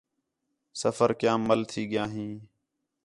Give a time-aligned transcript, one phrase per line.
[0.81, 2.31] سفر کیام مَل تھی ڳیا ہیں